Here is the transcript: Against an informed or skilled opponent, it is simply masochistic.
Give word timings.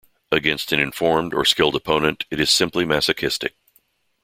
Against 0.31 0.71
an 0.71 0.79
informed 0.79 1.31
or 1.31 1.45
skilled 1.45 1.75
opponent, 1.75 2.25
it 2.31 2.39
is 2.39 2.49
simply 2.49 2.85
masochistic. 2.85 3.53